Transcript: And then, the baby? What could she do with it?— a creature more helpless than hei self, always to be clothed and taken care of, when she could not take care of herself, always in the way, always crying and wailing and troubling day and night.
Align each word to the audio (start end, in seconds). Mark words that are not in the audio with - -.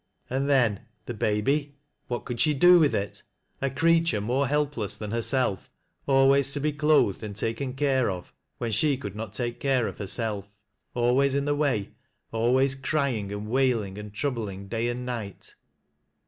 And 0.31 0.49
then, 0.49 0.87
the 1.05 1.13
baby? 1.13 1.75
What 2.07 2.25
could 2.25 2.39
she 2.39 2.55
do 2.55 2.79
with 2.79 2.95
it?— 2.95 3.21
a 3.61 3.69
creature 3.69 4.19
more 4.19 4.47
helpless 4.47 4.97
than 4.97 5.11
hei 5.11 5.19
self, 5.19 5.69
always 6.07 6.51
to 6.53 6.59
be 6.59 6.71
clothed 6.73 7.21
and 7.21 7.35
taken 7.35 7.75
care 7.75 8.09
of, 8.09 8.33
when 8.57 8.71
she 8.71 8.97
could 8.97 9.15
not 9.15 9.31
take 9.31 9.59
care 9.59 9.85
of 9.87 9.99
herself, 9.99 10.49
always 10.95 11.35
in 11.35 11.45
the 11.45 11.53
way, 11.53 11.91
always 12.31 12.73
crying 12.73 13.31
and 13.31 13.47
wailing 13.47 13.99
and 13.99 14.11
troubling 14.11 14.67
day 14.67 14.87
and 14.87 15.05
night. 15.05 15.53